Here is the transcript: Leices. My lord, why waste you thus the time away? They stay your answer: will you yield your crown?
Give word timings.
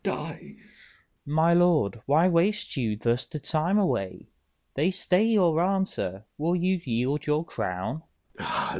Leices. 0.03 0.57
My 1.27 1.53
lord, 1.53 2.01
why 2.07 2.27
waste 2.27 2.75
you 2.75 2.95
thus 2.95 3.27
the 3.27 3.39
time 3.39 3.77
away? 3.77 4.29
They 4.73 4.89
stay 4.89 5.25
your 5.25 5.61
answer: 5.63 6.23
will 6.39 6.55
you 6.55 6.81
yield 6.83 7.27
your 7.27 7.45
crown? 7.45 8.01